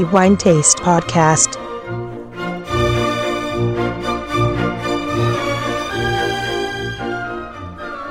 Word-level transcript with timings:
the 0.00 0.06
Wine 0.06 0.36
Taste 0.36 0.80
Podcast. 0.82 1.58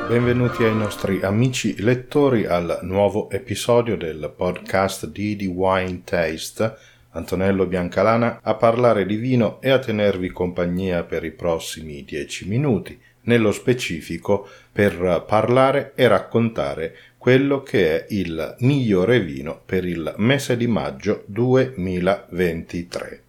Benvenuti 0.07 0.66
ai 0.66 0.75
nostri 0.75 1.21
amici 1.23 1.81
lettori 1.81 2.45
al 2.45 2.81
nuovo 2.84 3.27
episodio 3.31 3.98
del 3.98 4.31
podcast 4.38 5.07
di 5.07 5.36
The 5.36 5.48
Wine 5.48 6.02
Taste. 6.04 6.77
Antonello 7.12 7.66
Biancalana 7.66 8.41
a 8.44 8.53
parlare 8.53 9.08
di 9.08 9.16
vino 9.16 9.59
e 9.59 9.71
a 9.71 9.80
tenervi 9.80 10.30
compagnia 10.30 11.03
per 11.05 11.23
i 11.23 11.31
prossimi 11.31 12.03
dieci 12.03 12.48
minuti, 12.48 13.02
nello 13.23 13.51
specifico 13.51 14.47
per 14.71 15.23
parlare 15.27 15.93
e 15.95 16.07
raccontare 16.07 16.95
quello 17.17 17.61
che 17.61 18.05
è 18.05 18.05
il 18.13 18.55
migliore 18.59 19.20
vino 19.20 19.61
per 19.66 19.85
il 19.85 20.13
mese 20.17 20.55
di 20.55 20.67
maggio 20.67 21.23
2023. 21.27 23.23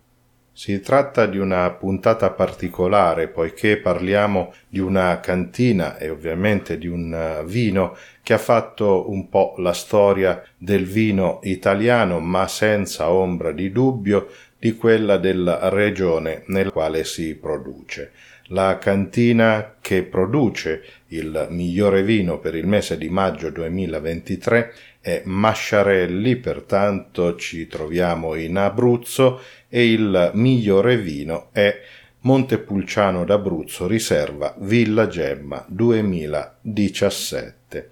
Si 0.52 0.78
tratta 0.80 1.24
di 1.24 1.38
una 1.38 1.70
puntata 1.70 2.30
particolare 2.30 3.28
poiché 3.28 3.78
parliamo 3.78 4.52
di 4.68 4.78
una 4.78 5.18
cantina 5.18 5.96
e 5.96 6.10
ovviamente 6.10 6.76
di 6.76 6.86
un 6.86 7.14
eh, 7.14 7.44
vino 7.46 7.96
che 8.22 8.34
ha 8.34 8.38
fatto 8.38 9.10
un 9.10 9.30
po' 9.30 9.54
la 9.56 9.72
storia 9.72 10.42
del 10.58 10.84
vino 10.84 11.40
italiano, 11.44 12.20
ma 12.20 12.46
senza 12.46 13.10
ombra 13.10 13.52
di 13.52 13.72
dubbio 13.72 14.28
di 14.58 14.76
quella 14.76 15.16
della 15.16 15.70
regione 15.70 16.42
nel 16.48 16.70
quale 16.70 17.04
si 17.04 17.34
produce. 17.36 18.12
La 18.52 18.78
cantina 18.78 19.76
che 19.80 20.02
produce 20.02 20.82
il 21.08 21.46
migliore 21.50 22.02
vino 22.02 22.40
per 22.40 22.56
il 22.56 22.66
mese 22.66 22.98
di 22.98 23.08
maggio 23.08 23.48
2023 23.50 24.74
è 25.00 25.22
Masciarelli, 25.24 26.34
pertanto 26.34 27.36
ci 27.36 27.68
troviamo 27.68 28.34
in 28.34 28.56
Abruzzo 28.56 29.40
e 29.68 29.92
il 29.92 30.32
migliore 30.34 30.96
vino 30.96 31.50
è 31.52 31.80
Montepulciano 32.22 33.24
d'Abruzzo 33.24 33.86
Riserva 33.86 34.56
Villa 34.58 35.06
Gemma 35.06 35.64
2017. 35.68 37.90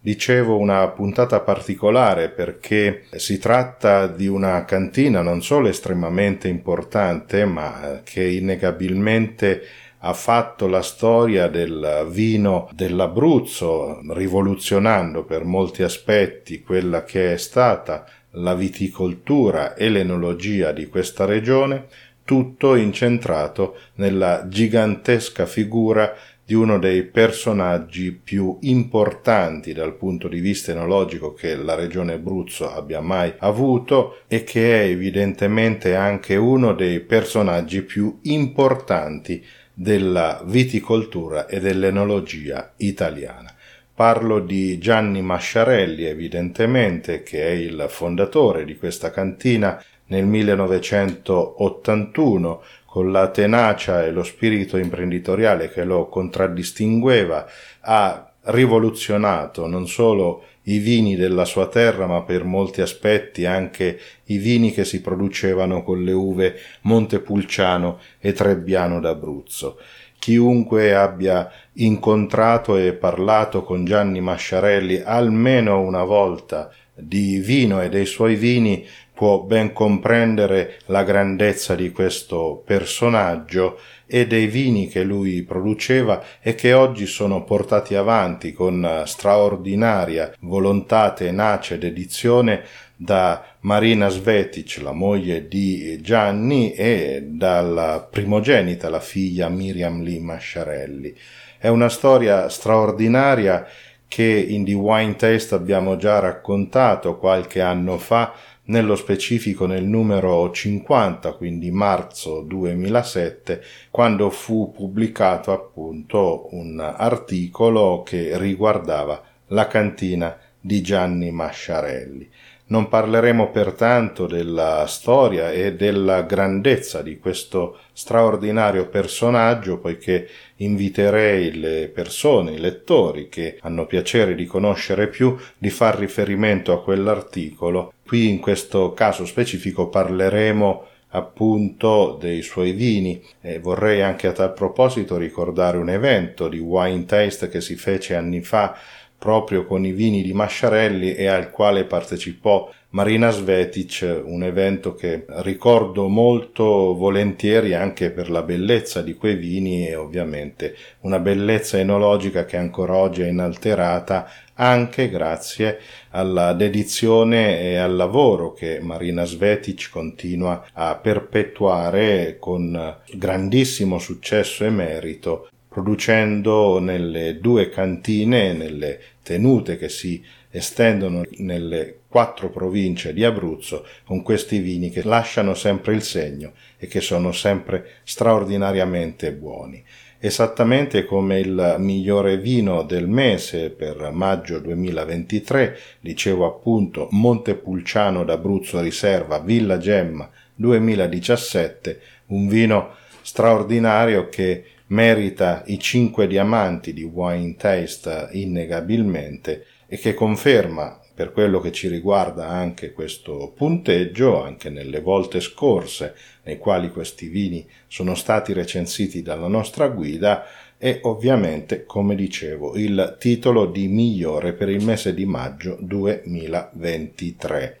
Dicevo 0.00 0.58
una 0.58 0.86
puntata 0.90 1.40
particolare 1.40 2.30
perché 2.30 3.06
si 3.16 3.38
tratta 3.38 4.06
di 4.06 4.28
una 4.28 4.64
cantina 4.64 5.22
non 5.22 5.42
solo 5.42 5.66
estremamente 5.66 6.46
importante, 6.46 7.44
ma 7.44 8.02
che 8.04 8.22
innegabilmente 8.22 9.60
ha 10.00 10.12
fatto 10.12 10.68
la 10.68 10.82
storia 10.82 11.48
del 11.48 12.06
vino 12.08 12.68
dell'Abruzzo, 12.72 14.00
rivoluzionando 14.12 15.24
per 15.24 15.44
molti 15.44 15.82
aspetti 15.82 16.62
quella 16.62 17.02
che 17.04 17.32
è 17.32 17.36
stata 17.36 18.04
la 18.32 18.54
viticoltura 18.54 19.74
e 19.74 19.88
l'enologia 19.88 20.72
di 20.72 20.86
questa 20.86 21.24
regione, 21.24 21.86
tutto 22.24 22.74
incentrato 22.74 23.76
nella 23.94 24.46
gigantesca 24.48 25.46
figura 25.46 26.14
di 26.44 26.54
uno 26.54 26.78
dei 26.78 27.02
personaggi 27.02 28.12
più 28.12 28.56
importanti 28.62 29.74
dal 29.74 29.94
punto 29.96 30.28
di 30.28 30.40
vista 30.40 30.72
enologico 30.72 31.34
che 31.34 31.54
la 31.56 31.74
regione 31.74 32.14
Abruzzo 32.14 32.72
abbia 32.72 33.00
mai 33.00 33.34
avuto 33.38 34.20
e 34.28 34.44
che 34.44 34.82
è 34.82 34.86
evidentemente 34.86 35.94
anche 35.94 36.36
uno 36.36 36.72
dei 36.72 37.00
personaggi 37.00 37.82
più 37.82 38.18
importanti 38.22 39.44
della 39.80 40.42
viticoltura 40.44 41.46
e 41.46 41.60
dell'enologia 41.60 42.72
italiana. 42.78 43.54
Parlo 43.94 44.40
di 44.40 44.76
Gianni 44.78 45.22
Masciarelli, 45.22 46.04
evidentemente, 46.04 47.22
che 47.22 47.44
è 47.44 47.50
il 47.50 47.86
fondatore 47.88 48.64
di 48.64 48.76
questa 48.76 49.12
cantina 49.12 49.80
nel 50.06 50.26
1981, 50.26 52.62
con 52.86 53.12
la 53.12 53.28
tenacia 53.28 54.04
e 54.04 54.10
lo 54.10 54.24
spirito 54.24 54.78
imprenditoriale 54.78 55.70
che 55.70 55.84
lo 55.84 56.08
contraddistingueva, 56.08 57.46
ha 57.82 58.32
rivoluzionato 58.46 59.68
non 59.68 59.86
solo 59.86 60.42
i 60.68 60.78
vini 60.78 61.16
della 61.16 61.44
sua 61.44 61.66
terra, 61.66 62.06
ma 62.06 62.22
per 62.22 62.44
molti 62.44 62.80
aspetti 62.80 63.44
anche 63.44 63.98
i 64.26 64.38
vini 64.38 64.72
che 64.72 64.84
si 64.84 65.00
producevano 65.00 65.82
con 65.82 66.02
le 66.02 66.12
uve 66.12 66.56
Montepulciano 66.82 67.98
e 68.18 68.32
Trebbiano 68.32 69.00
d'Abruzzo. 69.00 69.78
Chiunque 70.18 70.94
abbia 70.94 71.50
incontrato 71.74 72.76
e 72.76 72.92
parlato 72.92 73.62
con 73.62 73.84
Gianni 73.84 74.20
Masciarelli 74.20 75.00
almeno 75.04 75.80
una 75.80 76.02
volta 76.02 76.70
di 76.94 77.38
vino 77.38 77.80
e 77.80 77.88
dei 77.88 78.06
suoi 78.06 78.34
vini 78.34 78.84
può 79.14 79.40
ben 79.40 79.72
comprendere 79.72 80.78
la 80.86 81.02
grandezza 81.02 81.74
di 81.74 81.90
questo 81.90 82.62
personaggio 82.64 83.78
e 84.08 84.26
dei 84.26 84.46
vini 84.46 84.88
che 84.88 85.04
lui 85.04 85.42
produceva 85.42 86.24
e 86.40 86.54
che 86.54 86.72
oggi 86.72 87.04
sono 87.04 87.44
portati 87.44 87.94
avanti 87.94 88.52
con 88.54 89.02
straordinaria 89.04 90.32
volontà, 90.40 91.12
tenacia 91.12 91.74
ed 91.74 91.84
edizione 91.84 92.62
da 92.96 93.44
Marina 93.60 94.08
Svetic, 94.08 94.80
la 94.82 94.92
moglie 94.92 95.46
di 95.46 96.00
Gianni, 96.00 96.72
e 96.72 97.22
dalla 97.28 98.08
primogenita, 98.10 98.88
la 98.88 98.98
figlia 98.98 99.48
Miriam 99.48 100.02
Lee 100.02 100.18
Masciarelli. 100.18 101.14
È 101.58 101.68
una 101.68 101.88
storia 101.88 102.48
straordinaria 102.48 103.66
che 104.08 104.24
in 104.24 104.64
The 104.64 104.72
Wine 104.72 105.16
Taste 105.16 105.54
abbiamo 105.54 105.96
già 105.96 106.18
raccontato 106.18 107.18
qualche 107.18 107.60
anno 107.60 107.98
fa 107.98 108.32
nello 108.68 108.96
specifico 108.96 109.66
nel 109.66 109.84
numero 109.84 110.50
50, 110.50 111.32
quindi 111.32 111.70
marzo 111.70 112.40
2007, 112.42 113.62
quando 113.90 114.30
fu 114.30 114.72
pubblicato 114.72 115.52
appunto 115.52 116.48
un 116.52 116.78
articolo 116.80 118.02
che 118.02 118.36
riguardava 118.38 119.22
la 119.48 119.66
cantina 119.66 120.36
di 120.60 120.82
Gianni 120.82 121.30
Masciarelli. 121.30 122.28
Non 122.70 122.88
parleremo 122.88 123.50
pertanto 123.50 124.26
della 124.26 124.84
storia 124.86 125.50
e 125.50 125.74
della 125.74 126.22
grandezza 126.22 127.00
di 127.00 127.18
questo 127.18 127.78
straordinario 127.94 128.88
personaggio, 128.88 129.78
poiché 129.78 130.28
inviterei 130.56 131.58
le 131.58 131.88
persone, 131.88 132.52
i 132.52 132.60
lettori 132.60 133.30
che 133.30 133.56
hanno 133.62 133.86
piacere 133.86 134.34
di 134.34 134.44
conoscere 134.44 135.08
più, 135.08 135.34
di 135.56 135.70
far 135.70 135.96
riferimento 135.96 136.72
a 136.72 136.82
quell'articolo. 136.82 137.94
Qui 138.04 138.28
in 138.28 138.38
questo 138.38 138.92
caso 138.92 139.24
specifico 139.24 139.88
parleremo 139.88 140.86
appunto 141.12 142.18
dei 142.20 142.42
suoi 142.42 142.72
vini 142.72 143.22
e 143.40 143.60
vorrei 143.60 144.02
anche 144.02 144.26
a 144.26 144.32
tal 144.32 144.52
proposito 144.52 145.16
ricordare 145.16 145.78
un 145.78 145.88
evento 145.88 146.48
di 146.48 146.58
Wine 146.58 147.06
Taste 147.06 147.48
che 147.48 147.62
si 147.62 147.76
fece 147.76 148.14
anni 148.14 148.42
fa 148.42 148.76
proprio 149.18 149.66
con 149.66 149.84
i 149.84 149.92
vini 149.92 150.22
di 150.22 150.32
Masciarelli 150.32 151.14
e 151.14 151.26
al 151.26 151.50
quale 151.50 151.84
partecipò 151.84 152.70
Marina 152.90 153.30
Svetic, 153.30 154.22
un 154.24 154.42
evento 154.44 154.94
che 154.94 155.26
ricordo 155.42 156.08
molto 156.08 156.94
volentieri 156.94 157.74
anche 157.74 158.10
per 158.10 158.30
la 158.30 158.42
bellezza 158.42 159.02
di 159.02 159.12
quei 159.14 159.34
vini 159.34 159.86
e 159.86 159.94
ovviamente 159.94 160.74
una 161.00 161.18
bellezza 161.18 161.78
enologica 161.78 162.46
che 162.46 162.56
ancora 162.56 162.94
oggi 162.94 163.20
è 163.20 163.28
inalterata 163.28 164.30
anche 164.54 165.10
grazie 165.10 165.80
alla 166.10 166.54
dedizione 166.54 167.60
e 167.60 167.76
al 167.76 167.94
lavoro 167.94 168.52
che 168.52 168.80
Marina 168.80 169.24
Svetic 169.24 169.90
continua 169.90 170.64
a 170.72 170.96
perpetuare 170.96 172.38
con 172.38 172.96
grandissimo 173.12 173.98
successo 173.98 174.64
e 174.64 174.70
merito 174.70 175.48
producendo 175.78 176.80
nelle 176.80 177.38
due 177.38 177.68
cantine, 177.68 178.52
nelle 178.52 178.98
tenute 179.22 179.76
che 179.76 179.88
si 179.88 180.20
estendono 180.50 181.22
nelle 181.36 182.00
quattro 182.08 182.50
province 182.50 183.12
di 183.12 183.22
Abruzzo, 183.22 183.86
con 184.04 184.22
questi 184.22 184.58
vini 184.58 184.90
che 184.90 185.04
lasciano 185.04 185.54
sempre 185.54 185.94
il 185.94 186.02
segno 186.02 186.52
e 186.78 186.88
che 186.88 187.00
sono 187.00 187.30
sempre 187.30 187.86
straordinariamente 188.02 189.32
buoni. 189.32 189.84
Esattamente 190.18 191.04
come 191.04 191.38
il 191.38 191.76
migliore 191.78 192.38
vino 192.38 192.82
del 192.82 193.06
mese 193.06 193.70
per 193.70 194.10
maggio 194.12 194.58
2023, 194.58 195.78
dicevo 196.00 196.44
appunto 196.44 197.06
Montepulciano 197.12 198.24
d'Abruzzo 198.24 198.80
Riserva 198.80 199.38
Villa 199.38 199.78
Gemma 199.78 200.28
2017, 200.56 202.00
un 202.26 202.48
vino 202.48 202.96
straordinario 203.22 204.28
che 204.28 204.64
merita 204.88 205.62
i 205.66 205.78
cinque 205.78 206.26
diamanti 206.26 206.92
di 206.92 207.02
Wine 207.02 207.56
Taste 207.56 208.28
innegabilmente 208.32 209.64
e 209.86 209.96
che 209.96 210.14
conferma 210.14 211.00
per 211.14 211.32
quello 211.32 211.60
che 211.60 211.72
ci 211.72 211.88
riguarda 211.88 212.46
anche 212.46 212.92
questo 212.92 213.52
punteggio, 213.56 214.40
anche 214.40 214.70
nelle 214.70 215.00
volte 215.00 215.40
scorse 215.40 216.14
nei 216.44 216.58
quali 216.58 216.92
questi 216.92 217.26
vini 217.26 217.66
sono 217.88 218.14
stati 218.14 218.52
recensiti 218.52 219.20
dalla 219.20 219.48
nostra 219.48 219.88
guida, 219.88 220.44
e 220.78 221.00
ovviamente, 221.02 221.84
come 221.84 222.14
dicevo, 222.14 222.76
il 222.76 223.16
titolo 223.18 223.66
di 223.66 223.88
migliore 223.88 224.52
per 224.52 224.68
il 224.68 224.84
mese 224.84 225.12
di 225.12 225.26
maggio 225.26 225.76
2023. 225.80 227.80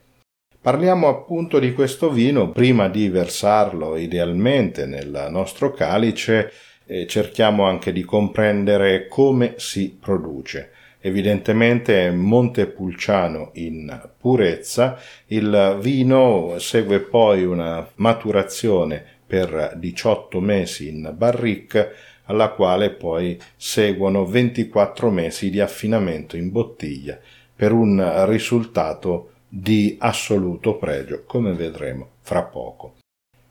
Parliamo 0.60 1.06
appunto 1.06 1.60
di 1.60 1.72
questo 1.72 2.10
vino 2.10 2.50
prima 2.50 2.88
di 2.88 3.08
versarlo 3.08 3.96
idealmente 3.96 4.86
nel 4.86 5.28
nostro 5.30 5.72
calice 5.72 6.50
e 6.90 7.06
cerchiamo 7.06 7.64
anche 7.64 7.92
di 7.92 8.02
comprendere 8.02 9.08
come 9.08 9.54
si 9.58 9.94
produce. 10.00 10.70
Evidentemente 11.00 12.10
Montepulciano 12.10 13.50
in 13.54 14.10
purezza, 14.18 14.98
il 15.26 15.78
vino 15.80 16.56
segue 16.58 17.00
poi 17.00 17.44
una 17.44 17.86
maturazione 17.96 19.04
per 19.26 19.74
18 19.76 20.40
mesi 20.40 20.88
in 20.88 21.12
barrique 21.14 21.92
alla 22.24 22.48
quale 22.48 22.90
poi 22.90 23.38
seguono 23.56 24.24
24 24.24 25.10
mesi 25.10 25.50
di 25.50 25.60
affinamento 25.60 26.36
in 26.36 26.50
bottiglia 26.50 27.18
per 27.54 27.72
un 27.72 28.24
risultato 28.26 29.32
di 29.46 29.96
assoluto 29.98 30.76
pregio, 30.76 31.24
come 31.26 31.52
vedremo 31.52 32.08
fra 32.22 32.42
poco. 32.42 32.97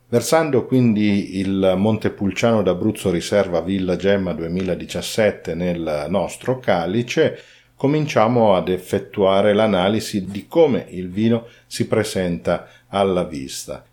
Versando 0.09 0.65
quindi 0.65 1.37
il 1.37 1.73
Montepulciano 1.75 2.61
d'Abruzzo 2.61 3.11
Riserva 3.11 3.59
Villa 3.59 3.97
Gemma 3.97 4.31
2017 4.31 5.53
nel 5.53 6.05
nostro 6.07 6.59
calice, 6.59 7.37
cominciamo 7.75 8.55
ad 8.55 8.69
effettuare 8.69 9.53
l'analisi 9.53 10.23
di 10.23 10.47
come 10.47 10.85
il 10.91 11.09
vino 11.09 11.47
si 11.67 11.87
presenta 11.87 12.69
alla 12.87 13.25
vista. 13.25 13.83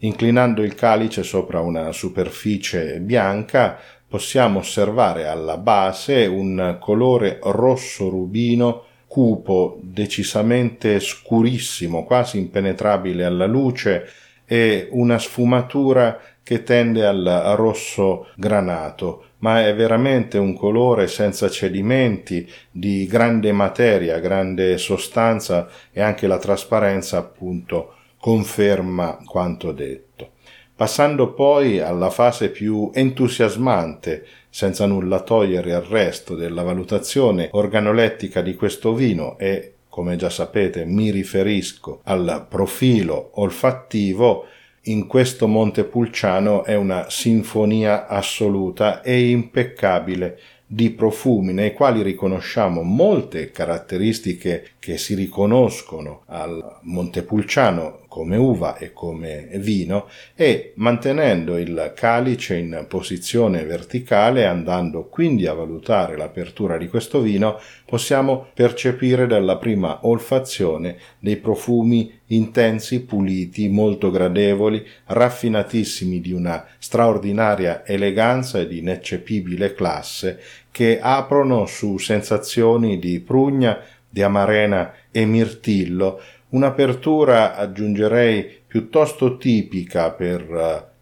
Inclinando 0.00 0.62
il 0.62 0.74
calice 0.74 1.22
sopra 1.22 1.60
una 1.60 1.90
superficie 1.92 3.00
bianca, 3.00 3.78
possiamo 4.06 4.58
osservare 4.58 5.26
alla 5.26 5.56
base 5.56 6.26
un 6.26 6.76
colore 6.80 7.38
rosso 7.44 8.10
rubino 8.10 8.84
cupo, 9.06 9.78
decisamente 9.82 11.00
scurissimo, 11.00 12.04
quasi 12.04 12.36
impenetrabile 12.36 13.24
alla 13.24 13.46
luce, 13.46 14.06
e 14.52 14.88
una 14.90 15.18
sfumatura 15.18 16.20
che 16.42 16.62
tende 16.62 17.06
al 17.06 17.54
rosso 17.56 18.26
granato, 18.36 19.28
ma 19.38 19.66
è 19.66 19.74
veramente 19.74 20.36
un 20.36 20.52
colore 20.52 21.06
senza 21.06 21.48
cedimenti, 21.48 22.46
di 22.70 23.06
grande 23.06 23.50
materia, 23.52 24.18
grande 24.18 24.76
sostanza 24.76 25.70
e 25.90 26.02
anche 26.02 26.26
la 26.26 26.36
trasparenza 26.36 27.16
appunto 27.16 27.94
conferma 28.18 29.16
quanto 29.24 29.72
detto. 29.72 30.32
Passando 30.76 31.32
poi 31.32 31.80
alla 31.80 32.10
fase 32.10 32.50
più 32.50 32.90
entusiasmante 32.92 34.26
senza 34.50 34.84
nulla 34.84 35.20
togliere 35.20 35.72
al 35.72 35.84
resto 35.84 36.34
della 36.34 36.62
valutazione 36.62 37.48
organolettica 37.52 38.42
di 38.42 38.54
questo 38.54 38.92
vino 38.92 39.38
e, 39.38 39.76
come 39.92 40.16
già 40.16 40.30
sapete, 40.30 40.86
mi 40.86 41.10
riferisco 41.10 42.00
al 42.04 42.46
profilo 42.48 43.32
olfattivo, 43.34 44.46
in 44.84 45.06
questo 45.06 45.46
Montepulciano 45.46 46.64
è 46.64 46.74
una 46.74 47.10
sinfonia 47.10 48.06
assoluta 48.06 49.02
e 49.02 49.28
impeccabile 49.28 50.40
di 50.64 50.88
profumi 50.92 51.52
nei 51.52 51.74
quali 51.74 52.00
riconosciamo 52.00 52.80
molte 52.80 53.50
caratteristiche 53.50 54.70
che 54.82 54.98
si 54.98 55.14
riconoscono 55.14 56.24
al 56.26 56.80
Montepulciano 56.80 58.00
come 58.08 58.36
uva 58.36 58.76
e 58.78 58.92
come 58.92 59.48
vino 59.54 60.08
e 60.34 60.72
mantenendo 60.74 61.56
il 61.56 61.92
calice 61.94 62.56
in 62.56 62.86
posizione 62.88 63.62
verticale 63.62 64.44
andando 64.44 65.04
quindi 65.04 65.46
a 65.46 65.52
valutare 65.52 66.16
l'apertura 66.16 66.78
di 66.78 66.88
questo 66.88 67.20
vino 67.20 67.60
possiamo 67.86 68.48
percepire 68.52 69.28
dalla 69.28 69.56
prima 69.56 70.00
olfazione 70.02 70.96
dei 71.20 71.36
profumi 71.36 72.18
intensi, 72.26 73.04
puliti, 73.04 73.68
molto 73.68 74.10
gradevoli, 74.10 74.84
raffinatissimi 75.06 76.20
di 76.20 76.32
una 76.32 76.66
straordinaria 76.78 77.86
eleganza 77.86 78.58
e 78.58 78.66
di 78.66 78.78
ineccepibile 78.78 79.74
classe 79.74 80.40
che 80.72 80.98
aprono 81.00 81.66
su 81.66 81.98
sensazioni 81.98 82.98
di 82.98 83.20
prugna, 83.20 83.78
di 84.12 84.22
amarena 84.22 84.92
e 85.10 85.24
mirtillo, 85.24 86.20
un'apertura 86.50 87.56
aggiungerei 87.56 88.60
piuttosto 88.66 89.38
tipica 89.38 90.10
per 90.10 90.42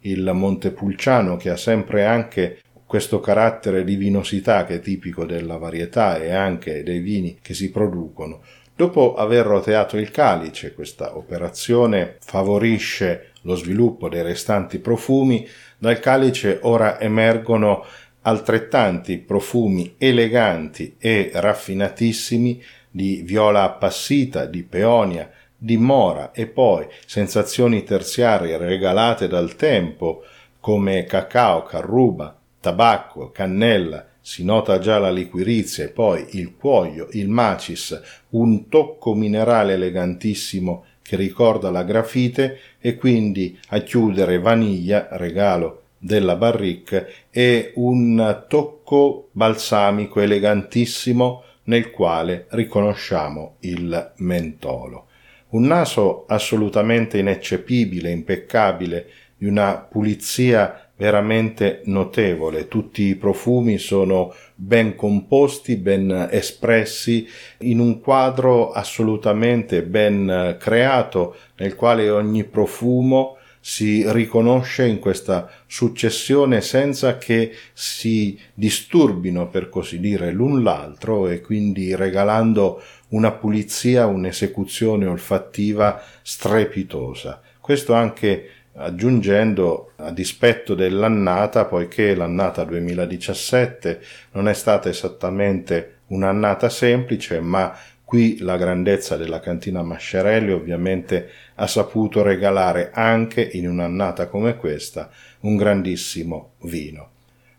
eh, 0.01 0.09
il 0.09 0.31
Montepulciano 0.33 1.37
che 1.37 1.51
ha 1.51 1.57
sempre 1.57 2.05
anche 2.05 2.61
questo 2.87 3.21
carattere 3.21 3.85
di 3.85 3.97
vinosità 3.97 4.65
che 4.65 4.77
è 4.77 4.81
tipico 4.81 5.25
della 5.25 5.57
varietà 5.57 6.19
e 6.19 6.33
anche 6.33 6.83
dei 6.85 7.01
vini 7.01 7.39
che 7.43 7.55
si 7.55 7.71
producono. 7.71 8.43
Dopo 8.75 9.15
aver 9.15 9.45
roteato 9.45 9.97
il 9.97 10.11
calice, 10.11 10.73
questa 10.73 11.17
operazione 11.17 12.17
favorisce 12.21 13.33
lo 13.43 13.55
sviluppo 13.55 14.09
dei 14.09 14.23
restanti 14.23 14.79
profumi, 14.79 15.47
dal 15.79 15.99
calice 15.99 16.61
ora 16.63 17.01
emergono 17.01 17.85
altrettanti 18.23 19.19
profumi 19.19 19.95
eleganti 19.99 20.97
e 20.99 21.31
raffinatissimi 21.33 22.63
di 22.91 23.23
viola 23.23 23.63
appassita, 23.63 24.47
di 24.47 24.63
peonia, 24.63 25.31
di 25.57 25.77
mora 25.77 26.33
e 26.33 26.47
poi 26.47 26.87
sensazioni 27.07 27.85
terziarie 27.85 28.57
regalate 28.57 29.29
dal 29.29 29.57
tempo 29.57 30.23
come 30.59 31.05
cacao, 31.05 31.63
carruba, 31.63 32.37
tabacco, 32.61 33.31
cannella, 33.31 34.07
si 34.21 34.45
nota 34.45 34.79
già 34.79 34.99
la 34.99 35.11
liquirizia 35.11 35.85
e 35.85 35.89
poi 35.89 36.27
il 36.33 36.55
cuoio, 36.57 37.09
il 37.13 37.29
macis, 37.29 38.01
un 38.31 38.69
tocco 38.69 39.15
minerale 39.15 39.75
elegantissimo 39.75 40.85
che 41.03 41.17
ricorda 41.17 41.71
la 41.71 41.83
grafite 41.83 42.59
e 42.79 42.97
quindi 42.97 43.59
a 43.69 43.81
chiudere 43.81 44.39
vaniglia, 44.39 45.09
regalo 45.13 45.83
della 45.99 46.37
barrique 46.37 47.13
e 47.31 47.73
un 47.77 48.45
tocco 48.49 49.29
balsamico 49.33 50.21
elegantissimo 50.21 51.43
nel 51.65 51.91
quale 51.91 52.47
riconosciamo 52.51 53.57
il 53.61 54.13
mentolo. 54.17 55.07
Un 55.51 55.65
naso 55.65 56.27
assolutamente 56.27 57.19
ineccepibile, 57.19 58.11
impeccabile, 58.11 59.07
di 59.37 59.47
una 59.47 59.77
pulizia 59.77 60.91
veramente 60.97 61.81
notevole. 61.87 62.69
Tutti 62.69 63.05
i 63.05 63.17
profumi 63.17 63.79
sono 63.79 64.35
ben 64.55 64.95
composti, 64.95 65.77
ben 65.77 66.29
espressi, 66.31 67.27
in 67.61 67.81
un 67.81 68.01
quadro 68.01 68.71
assolutamente 68.71 69.83
ben 69.83 70.57
creato, 70.61 71.37
nel 71.57 71.75
quale 71.75 72.11
ogni 72.11 72.45
profumo 72.45 73.39
si 73.61 74.11
riconosce 74.11 74.87
in 74.87 74.99
questa 74.99 75.51
successione 75.67 76.63
senza 76.63 77.19
che 77.19 77.55
si 77.75 78.39
disturbino, 78.55 79.49
per 79.49 79.69
così 79.69 80.01
dire, 80.01 80.33
l'un 80.33 80.63
l'altro 80.63 81.29
e 81.29 81.43
quindi 81.43 81.95
regalando 81.95 82.83
una 83.09 83.33
pulizia, 83.33 84.07
un'esecuzione 84.07 85.05
olfattiva 85.07 86.03
strepitosa. 86.23 87.43
Questo 87.61 87.93
anche 87.93 88.49
aggiungendo 88.75 89.93
a 89.97 90.11
dispetto 90.11 90.75
dell'annata, 90.75 91.67
poiché 91.67 92.15
l'annata 92.15 92.65
2017 92.65 94.01
non 94.33 94.49
è 94.49 94.55
stata 94.55 94.89
esattamente 94.89 95.99
un'annata 96.07 96.71
semplice, 96.71 97.41
ma 97.41 97.77
Qui 98.11 98.39
la 98.41 98.57
grandezza 98.57 99.17
della 99.17 99.39
cantina 99.39 99.85
Mascerelli 99.85 100.51
ovviamente 100.51 101.31
ha 101.61 101.67
saputo 101.67 102.23
regalare 102.23 102.91
anche 102.93 103.47
in 103.53 103.69
un'annata 103.69 104.29
come 104.29 104.57
questa 104.57 105.11
un 105.41 105.57
grandissimo 105.57 106.53
vino. 106.63 107.09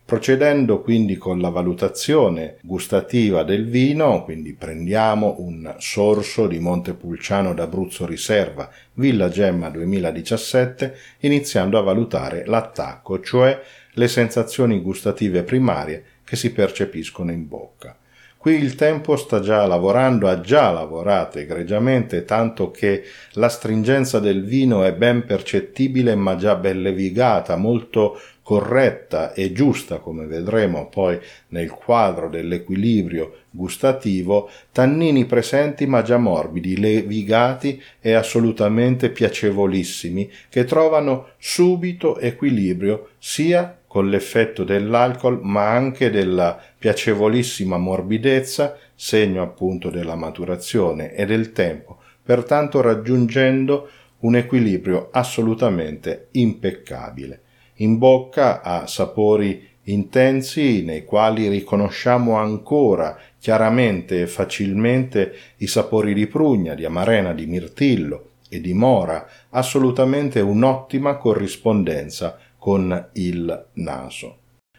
Procedendo 0.04 0.82
quindi 0.82 1.16
con 1.16 1.40
la 1.40 1.48
valutazione 1.48 2.56
gustativa 2.62 3.44
del 3.44 3.68
vino, 3.68 4.24
quindi 4.24 4.54
prendiamo 4.54 5.36
un 5.38 5.76
sorso 5.78 6.48
di 6.48 6.58
Montepulciano 6.58 7.54
d'Abruzzo 7.54 8.04
Riserva 8.04 8.68
Villa 8.94 9.28
Gemma 9.28 9.70
2017, 9.70 10.96
iniziando 11.20 11.78
a 11.78 11.82
valutare 11.82 12.44
l'attacco, 12.44 13.20
cioè 13.20 13.58
le 13.92 14.08
sensazioni 14.08 14.80
gustative 14.80 15.44
primarie 15.44 16.04
che 16.24 16.34
si 16.34 16.50
percepiscono 16.52 17.30
in 17.30 17.46
bocca. 17.46 17.96
Qui 18.42 18.54
il 18.54 18.74
tempo 18.74 19.14
sta 19.14 19.38
già 19.38 19.64
lavorando, 19.68 20.26
ha 20.26 20.40
già 20.40 20.72
lavorato 20.72 21.38
egregiamente, 21.38 22.24
tanto 22.24 22.72
che 22.72 23.04
la 23.34 23.48
stringenza 23.48 24.18
del 24.18 24.42
vino 24.42 24.82
è 24.82 24.92
ben 24.92 25.24
percettibile 25.24 26.16
ma 26.16 26.34
già 26.34 26.56
ben 26.56 26.82
levigata, 26.82 27.54
molto 27.54 28.20
corretta 28.42 29.32
e 29.32 29.52
giusta, 29.52 29.98
come 29.98 30.26
vedremo 30.26 30.88
poi 30.88 31.20
nel 31.50 31.70
quadro 31.70 32.28
dell'equilibrio 32.28 33.42
gustativo, 33.48 34.50
tannini 34.72 35.24
presenti 35.24 35.86
ma 35.86 36.02
già 36.02 36.16
morbidi, 36.16 36.80
levigati 36.80 37.80
e 38.00 38.14
assolutamente 38.14 39.10
piacevolissimi, 39.10 40.28
che 40.48 40.64
trovano 40.64 41.28
subito 41.38 42.18
equilibrio 42.18 43.10
sia 43.20 43.81
con 43.92 44.08
l'effetto 44.08 44.64
dell'alcol 44.64 45.40
ma 45.42 45.68
anche 45.68 46.08
della 46.08 46.58
piacevolissima 46.78 47.76
morbidezza, 47.76 48.78
segno 48.94 49.42
appunto 49.42 49.90
della 49.90 50.14
maturazione 50.14 51.12
e 51.12 51.26
del 51.26 51.52
tempo, 51.52 51.98
pertanto 52.22 52.80
raggiungendo 52.80 53.90
un 54.20 54.36
equilibrio 54.36 55.10
assolutamente 55.12 56.28
impeccabile. 56.30 57.42
In 57.76 57.98
bocca 57.98 58.62
ha 58.62 58.86
sapori 58.86 59.68
intensi 59.82 60.82
nei 60.84 61.04
quali 61.04 61.48
riconosciamo 61.48 62.36
ancora 62.36 63.18
chiaramente 63.38 64.22
e 64.22 64.26
facilmente 64.26 65.34
i 65.58 65.66
sapori 65.66 66.14
di 66.14 66.26
prugna, 66.26 66.72
di 66.72 66.86
amarena, 66.86 67.34
di 67.34 67.44
mirtillo 67.44 68.30
e 68.48 68.58
di 68.58 68.72
mora, 68.72 69.28
assolutamente 69.50 70.40
un'ottima 70.40 71.16
corrispondenza 71.16 72.38
con 72.62 73.08
il 73.14 73.66
naso. 73.72 74.36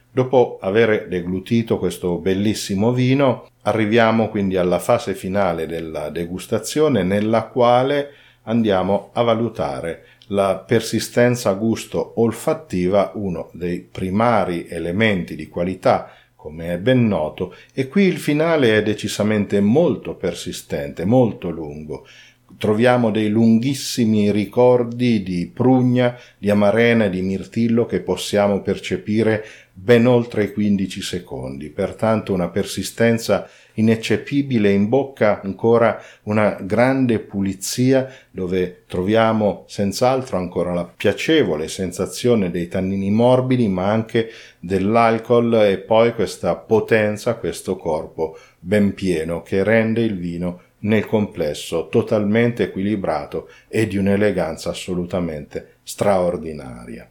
Dopo 0.10 0.58
aver 0.62 1.10
deglutito 1.10 1.78
questo 1.78 2.16
bellissimo 2.18 2.94
vino, 2.94 3.50
arriviamo 3.64 4.30
quindi 4.30 4.56
alla 4.56 4.80
fase 4.80 5.14
finale 5.14 5.68
della 5.68 6.10
degustazione 6.10 7.04
nella 7.04 7.48
quale 7.48 8.12
andiamo 8.44 9.10
a 9.12 9.24
valutare 9.24 10.06
la 10.28 10.64
persistenza 10.66 11.52
gusto 11.52 12.14
olfattiva, 12.22 13.12
uno 13.16 13.50
dei 13.52 13.82
primari 13.82 14.66
elementi 14.70 15.36
di 15.36 15.50
qualità 15.50 16.10
come 16.44 16.74
è 16.74 16.78
ben 16.78 17.08
noto, 17.08 17.56
e 17.74 17.88
qui 17.88 18.04
il 18.04 18.18
finale 18.18 18.76
è 18.78 18.84
decisamente 18.84 19.62
molto 19.62 20.16
persistente, 20.16 21.06
molto 21.06 21.50
lungo. 21.50 22.06
Troviamo 22.64 23.12
dei 23.12 23.28
lunghissimi 23.28 24.32
ricordi 24.32 25.22
di 25.22 25.52
prugna, 25.54 26.18
di 26.38 26.50
amarena 26.50 27.04
e 27.04 27.10
di 27.10 27.22
mirtillo 27.22 27.86
che 27.86 28.00
possiamo 28.00 28.62
percepire 28.62 29.44
ben 29.74 30.08
oltre 30.08 30.46
i 30.46 30.54
15 30.54 31.02
secondi, 31.02 31.70
pertanto 31.70 32.32
una 32.32 32.48
persistenza 32.48 33.50
ineccepibile 33.74 34.72
in 34.72 34.88
bocca 34.88 35.42
ancora 35.42 36.02
una 36.24 36.58
grande 36.62 37.20
pulizia 37.20 38.10
dove 38.32 38.84
troviamo 38.88 39.66
senz'altro 39.68 40.38
ancora 40.38 40.74
la 40.74 40.86
piacevole 40.86 41.68
sensazione 41.68 42.50
dei 42.50 42.70
tannini 42.70 43.12
morbidi 43.12 43.68
ma 43.68 43.92
anche 43.92 44.30
dell'alcol 44.62 45.66
e 45.66 45.80
poi 45.80 46.14
questa 46.14 46.56
potenza, 46.56 47.36
questo 47.36 47.76
corpo 47.76 48.38
ben 48.58 48.94
pieno 48.94 49.42
che 49.42 49.64
rende 49.64 50.02
il 50.02 50.18
vino 50.18 50.62
nel 50.84 51.06
complesso 51.06 51.90
totalmente 51.90 52.64
equilibrato 52.64 53.50
e 53.68 53.86
di 53.88 53.98
un'eleganza 53.98 54.70
assolutamente 54.70 55.74
straordinaria. 55.84 57.06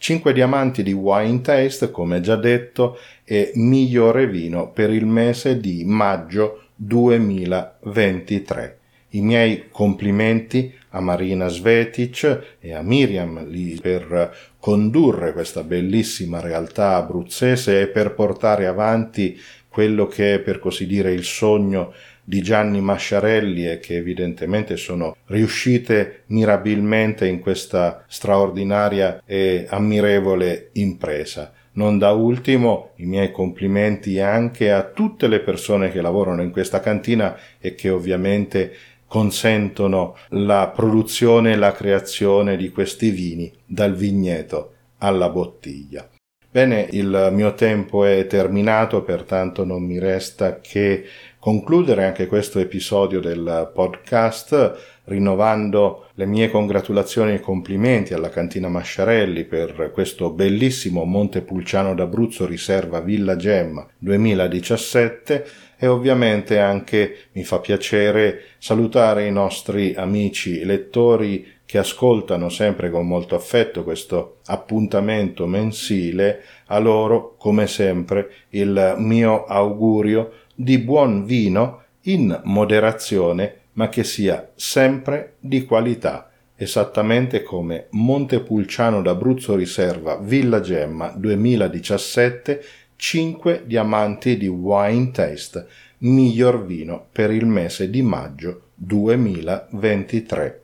5 0.00 0.32
diamanti 0.32 0.84
di 0.84 0.92
Wine 0.92 1.40
Taste, 1.40 1.90
come 1.90 2.20
già 2.20 2.36
detto, 2.36 2.96
e 3.24 3.50
migliore 3.54 4.28
vino 4.28 4.70
per 4.70 4.90
il 4.90 5.06
mese 5.06 5.58
di 5.58 5.82
maggio 5.84 6.66
2023. 6.76 8.76
I 9.10 9.22
miei 9.22 9.68
complimenti 9.70 10.70
a 10.90 11.00
Marina 11.00 11.48
Svetic 11.48 12.56
e 12.60 12.74
a 12.74 12.82
Miriam 12.82 13.48
lì 13.48 13.78
per 13.80 14.36
condurre 14.60 15.32
questa 15.32 15.64
bellissima 15.64 16.40
realtà 16.40 16.96
abruzzese 16.96 17.80
e 17.80 17.86
per 17.88 18.12
portare 18.14 18.66
avanti 18.66 19.40
quello 19.68 20.06
che 20.06 20.34
è 20.34 20.38
per 20.40 20.58
così 20.58 20.86
dire 20.86 21.12
il 21.12 21.24
sogno 21.24 21.94
di 22.28 22.42
Gianni 22.42 22.82
Masciarelli 22.82 23.66
e 23.66 23.78
che 23.78 23.96
evidentemente 23.96 24.76
sono 24.76 25.16
riuscite 25.28 26.24
mirabilmente 26.26 27.26
in 27.26 27.40
questa 27.40 28.04
straordinaria 28.06 29.22
e 29.24 29.64
ammirevole 29.66 30.68
impresa. 30.72 31.54
Non 31.72 31.96
da 31.96 32.10
ultimo 32.10 32.90
i 32.96 33.06
miei 33.06 33.30
complimenti 33.30 34.20
anche 34.20 34.70
a 34.70 34.82
tutte 34.82 35.26
le 35.26 35.40
persone 35.40 35.90
che 35.90 36.02
lavorano 36.02 36.42
in 36.42 36.50
questa 36.50 36.80
cantina 36.80 37.34
e 37.58 37.74
che 37.74 37.88
ovviamente 37.88 38.74
consentono 39.06 40.14
la 40.30 40.68
produzione 40.68 41.52
e 41.52 41.56
la 41.56 41.72
creazione 41.72 42.58
di 42.58 42.68
questi 42.68 43.08
vini 43.08 43.50
dal 43.64 43.94
vigneto 43.94 44.74
alla 44.98 45.30
bottiglia. 45.30 46.06
Bene, 46.50 46.88
il 46.92 47.28
mio 47.32 47.52
tempo 47.52 48.04
è 48.04 48.26
terminato, 48.26 49.02
pertanto 49.02 49.64
non 49.64 49.82
mi 49.82 49.98
resta 49.98 50.60
che 50.60 51.04
concludere 51.38 52.06
anche 52.06 52.26
questo 52.26 52.58
episodio 52.58 53.20
del 53.20 53.70
podcast 53.74 55.02
rinnovando 55.04 56.08
le 56.14 56.24
mie 56.26 56.50
congratulazioni 56.50 57.34
e 57.34 57.40
complimenti 57.40 58.14
alla 58.14 58.30
cantina 58.30 58.68
Masciarelli 58.68 59.44
per 59.44 59.90
questo 59.92 60.30
bellissimo 60.30 61.04
Montepulciano 61.04 61.94
d'Abruzzo 61.94 62.46
riserva 62.46 63.00
Villa 63.00 63.36
Gemma 63.36 63.86
2017 63.98 65.46
e 65.78 65.86
ovviamente 65.86 66.58
anche 66.58 67.28
mi 67.32 67.44
fa 67.44 67.60
piacere 67.60 68.42
salutare 68.58 69.26
i 69.26 69.30
nostri 69.30 69.94
amici 69.94 70.64
lettori 70.64 71.56
che 71.64 71.78
ascoltano 71.78 72.48
sempre 72.48 72.90
con 72.90 73.06
molto 73.06 73.34
affetto 73.34 73.84
questo 73.84 74.38
appuntamento 74.46 75.46
mensile, 75.46 76.42
a 76.66 76.78
loro, 76.78 77.36
come 77.36 77.66
sempre, 77.66 78.30
il 78.50 78.94
mio 78.96 79.44
augurio 79.44 80.32
di 80.54 80.78
buon 80.78 81.24
vino 81.24 81.82
in 82.04 82.40
moderazione, 82.44 83.56
ma 83.74 83.88
che 83.88 84.02
sia 84.02 84.50
sempre 84.54 85.34
di 85.38 85.64
qualità, 85.64 86.30
esattamente 86.56 87.42
come 87.42 87.86
Montepulciano 87.90 89.02
d'Abruzzo 89.02 89.54
Riserva 89.54 90.16
Villa 90.16 90.60
Gemma 90.60 91.12
2017 91.14 92.64
5 93.00 93.62
diamanti 93.64 94.36
di 94.36 94.48
Wine 94.48 95.12
Taste, 95.12 95.68
miglior 95.98 96.66
vino 96.66 97.06
per 97.12 97.30
il 97.30 97.46
mese 97.46 97.88
di 97.90 98.02
maggio 98.02 98.70
2023. 98.74 100.62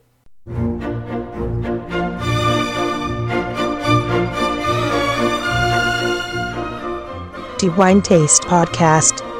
The 7.57 7.69
Wine 7.77 8.01
Taste 8.01 8.45
Podcast 8.49 9.34